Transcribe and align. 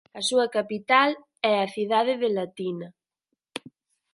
A 0.19 0.21
súa 0.29 0.47
capital 0.57 1.09
é 1.51 1.53
a 1.59 1.71
cidade 1.75 2.13
de 2.21 2.29
Latina. 2.37 2.87